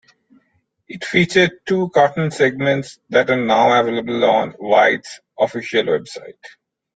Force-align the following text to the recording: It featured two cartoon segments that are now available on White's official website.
It 0.87 1.05
featured 1.05 1.59
two 1.67 1.89
cartoon 1.93 2.31
segments 2.31 2.97
that 3.09 3.29
are 3.29 3.37
now 3.39 3.79
available 3.79 4.25
on 4.25 4.49
White's 4.53 5.19
official 5.37 5.83
website. 5.83 6.41